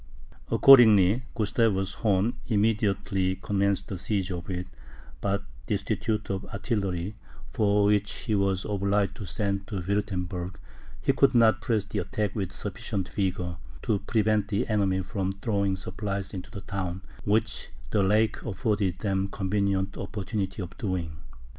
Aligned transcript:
Accordingly, 0.49 1.25
Gustavus 1.35 1.93
Horn 1.93 2.33
immediately 2.47 3.35
commenced 3.35 3.87
the 3.87 3.99
siege 3.99 4.31
of 4.31 4.49
it; 4.49 4.65
but 5.21 5.43
destitute 5.67 6.27
of 6.31 6.43
artillery, 6.45 7.13
for 7.51 7.85
which 7.85 8.11
he 8.11 8.33
was 8.33 8.65
obliged 8.65 9.13
to 9.17 9.25
send 9.27 9.67
to 9.67 9.79
Wirtemberg, 9.87 10.57
he 10.99 11.13
could 11.13 11.35
not 11.35 11.61
press 11.61 11.85
the 11.85 11.99
attack 11.99 12.35
with 12.35 12.51
sufficient 12.51 13.09
vigour, 13.09 13.57
to 13.83 13.99
prevent 13.99 14.47
the 14.47 14.65
enemy 14.67 15.03
from 15.03 15.33
throwing 15.33 15.75
supplies 15.75 16.33
into 16.33 16.49
the 16.49 16.61
town, 16.61 17.03
which 17.23 17.69
the 17.91 18.01
lake 18.01 18.41
afforded 18.43 18.97
them 19.01 19.27
convenient 19.27 19.97
opportunity 19.99 20.63
of 20.63 20.75
doing. 20.79 21.17